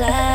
[0.00, 0.29] God.